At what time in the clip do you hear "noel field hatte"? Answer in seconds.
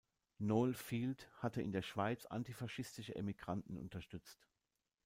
0.39-1.61